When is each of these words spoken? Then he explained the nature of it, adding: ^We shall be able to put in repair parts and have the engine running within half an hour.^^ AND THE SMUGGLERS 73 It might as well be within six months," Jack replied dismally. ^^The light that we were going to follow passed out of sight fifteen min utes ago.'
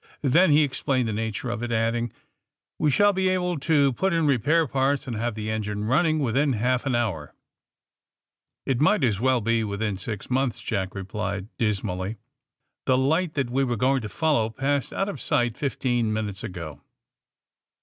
Then 0.23 0.49
he 0.49 0.63
explained 0.63 1.07
the 1.07 1.13
nature 1.13 1.51
of 1.51 1.61
it, 1.61 1.71
adding: 1.71 2.11
^We 2.81 2.91
shall 2.91 3.13
be 3.13 3.29
able 3.29 3.59
to 3.59 3.93
put 3.93 4.13
in 4.13 4.25
repair 4.25 4.65
parts 4.65 5.05
and 5.05 5.15
have 5.15 5.35
the 5.35 5.51
engine 5.51 5.83
running 5.83 6.17
within 6.17 6.53
half 6.53 6.87
an 6.87 6.95
hour.^^ 6.95 7.29
AND 8.65 8.79
THE 8.79 8.81
SMUGGLERS 8.81 8.87
73 8.87 8.87
It 8.87 8.89
might 8.89 9.07
as 9.07 9.21
well 9.21 9.41
be 9.41 9.63
within 9.63 9.97
six 9.97 10.27
months," 10.31 10.59
Jack 10.59 10.95
replied 10.95 11.49
dismally. 11.59 12.17
^^The 12.87 12.97
light 12.97 13.35
that 13.35 13.51
we 13.51 13.63
were 13.63 13.77
going 13.77 14.01
to 14.01 14.09
follow 14.09 14.49
passed 14.49 14.91
out 14.91 15.07
of 15.07 15.21
sight 15.21 15.55
fifteen 15.55 16.11
min 16.11 16.25
utes 16.25 16.43
ago.' 16.43 16.81